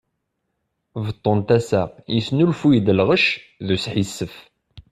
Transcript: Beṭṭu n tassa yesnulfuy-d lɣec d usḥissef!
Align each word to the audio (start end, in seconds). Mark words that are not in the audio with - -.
Beṭṭu 1.05 1.31
n 1.37 1.39
tassa 1.47 1.81
yesnulfuy-d 2.15 2.87
lɣec 2.97 3.25
d 3.65 3.67
usḥissef! 3.75 4.35